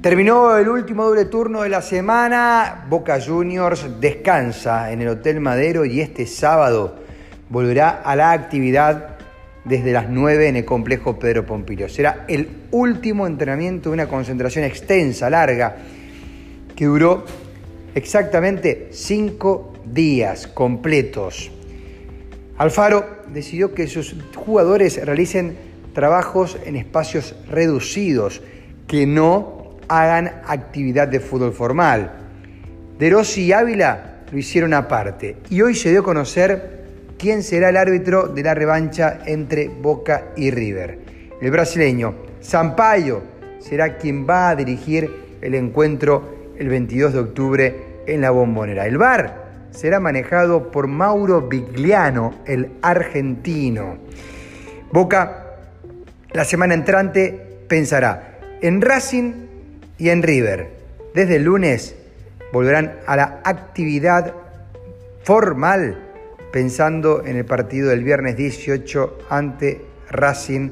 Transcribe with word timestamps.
Terminó 0.00 0.56
el 0.56 0.66
último 0.66 1.04
doble 1.04 1.26
turno 1.26 1.60
de 1.60 1.68
la 1.68 1.82
semana. 1.82 2.86
Boca 2.88 3.20
Juniors 3.20 4.00
descansa 4.00 4.92
en 4.92 5.02
el 5.02 5.08
Hotel 5.08 5.40
Madero 5.40 5.84
y 5.84 6.00
este 6.00 6.24
sábado 6.24 6.96
volverá 7.50 8.00
a 8.02 8.16
la 8.16 8.32
actividad 8.32 9.18
desde 9.66 9.92
las 9.92 10.08
9 10.08 10.48
en 10.48 10.56
el 10.56 10.64
complejo 10.64 11.18
Pedro 11.18 11.44
Pompilio. 11.44 11.86
Será 11.90 12.24
el 12.28 12.48
último 12.70 13.26
entrenamiento 13.26 13.90
de 13.90 13.94
una 13.94 14.08
concentración 14.08 14.64
extensa, 14.64 15.28
larga, 15.28 15.76
que 16.74 16.86
duró 16.86 17.26
exactamente 17.94 18.88
5 18.92 19.82
días 19.84 20.46
completos. 20.46 21.50
Alfaro 22.56 23.24
decidió 23.30 23.74
que 23.74 23.86
sus 23.86 24.16
jugadores 24.34 25.04
realicen 25.04 25.58
trabajos 25.92 26.56
en 26.64 26.76
espacios 26.76 27.34
reducidos, 27.50 28.40
que 28.86 29.06
no 29.06 29.59
hagan 29.90 30.30
actividad 30.46 31.08
de 31.08 31.18
fútbol 31.18 31.52
formal. 31.52 32.12
De 32.96 33.10
Rossi 33.10 33.46
y 33.46 33.52
Ávila 33.52 34.20
lo 34.30 34.38
hicieron 34.38 34.72
aparte 34.72 35.38
y 35.50 35.60
hoy 35.62 35.74
se 35.74 35.90
dio 35.90 36.00
a 36.00 36.04
conocer 36.04 36.84
quién 37.18 37.42
será 37.42 37.70
el 37.70 37.76
árbitro 37.76 38.28
de 38.28 38.42
la 38.44 38.54
revancha 38.54 39.18
entre 39.26 39.68
Boca 39.68 40.26
y 40.36 40.52
River. 40.52 40.98
El 41.42 41.50
brasileño 41.50 42.14
Sampaio 42.40 43.22
será 43.58 43.96
quien 43.98 44.28
va 44.28 44.50
a 44.50 44.56
dirigir 44.56 45.10
el 45.42 45.56
encuentro 45.56 46.52
el 46.56 46.68
22 46.68 47.12
de 47.12 47.18
octubre 47.18 47.76
en 48.06 48.20
la 48.20 48.30
bombonera. 48.30 48.86
El 48.86 48.96
VAR 48.96 49.68
será 49.72 49.98
manejado 49.98 50.70
por 50.70 50.86
Mauro 50.86 51.48
Vigliano, 51.48 52.42
el 52.46 52.70
argentino. 52.80 53.98
Boca 54.92 55.46
la 56.32 56.44
semana 56.44 56.74
entrante 56.74 57.64
pensará 57.66 58.38
en 58.60 58.80
Racing 58.80 59.49
y 60.00 60.08
en 60.08 60.22
River. 60.22 60.70
Desde 61.14 61.36
el 61.36 61.44
lunes 61.44 61.94
volverán 62.52 62.98
a 63.06 63.16
la 63.16 63.40
actividad 63.44 64.34
formal 65.22 65.98
pensando 66.52 67.24
en 67.24 67.36
el 67.36 67.44
partido 67.44 67.90
del 67.90 68.02
viernes 68.02 68.36
18 68.36 69.18
ante 69.28 69.82
Racing 70.10 70.70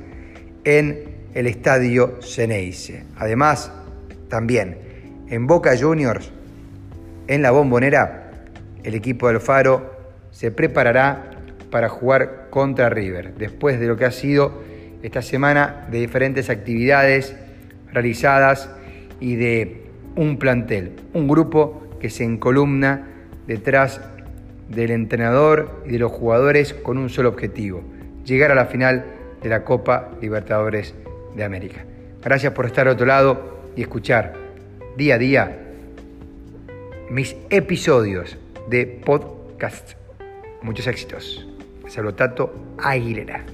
en 0.64 1.04
el 1.34 1.46
estadio 1.46 2.18
Ceneice. 2.22 3.04
Además, 3.16 3.70
también 4.28 4.78
en 5.28 5.46
Boca 5.46 5.76
Juniors, 5.78 6.32
en 7.28 7.42
la 7.42 7.50
bombonera, 7.50 8.32
el 8.82 8.94
equipo 8.94 9.28
del 9.28 9.40
Faro 9.40 9.94
se 10.30 10.50
preparará 10.50 11.32
para 11.70 11.90
jugar 11.90 12.48
contra 12.48 12.88
River, 12.88 13.34
después 13.34 13.78
de 13.78 13.86
lo 13.86 13.96
que 13.96 14.06
ha 14.06 14.10
sido 14.10 14.62
esta 15.02 15.20
semana 15.20 15.86
de 15.90 15.98
diferentes 15.98 16.48
actividades 16.48 17.36
realizadas 17.92 18.70
y 19.20 19.36
de 19.36 19.82
un 20.16 20.38
plantel, 20.38 20.92
un 21.14 21.28
grupo 21.28 21.82
que 22.00 22.10
se 22.10 22.24
encolumna 22.24 23.08
detrás 23.46 24.00
del 24.68 24.90
entrenador 24.90 25.82
y 25.86 25.92
de 25.92 25.98
los 25.98 26.12
jugadores 26.12 26.74
con 26.74 26.98
un 26.98 27.08
solo 27.08 27.30
objetivo, 27.30 27.82
llegar 28.24 28.50
a 28.50 28.54
la 28.54 28.66
final 28.66 29.04
de 29.42 29.48
la 29.48 29.64
Copa 29.64 30.10
Libertadores 30.20 30.94
de 31.34 31.44
América. 31.44 31.84
Gracias 32.22 32.52
por 32.52 32.66
estar 32.66 32.88
a 32.88 32.92
otro 32.92 33.06
lado 33.06 33.62
y 33.76 33.82
escuchar 33.82 34.34
día 34.96 35.14
a 35.14 35.18
día 35.18 35.58
mis 37.10 37.36
episodios 37.48 38.36
de 38.68 38.86
podcast. 38.86 39.92
Muchos 40.62 40.86
éxitos. 40.86 41.46
Saludos 41.86 42.16
Tato 42.16 42.52
Aguilera. 42.78 43.44